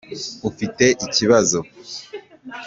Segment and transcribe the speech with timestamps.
[0.49, 1.59] ufite ikibazo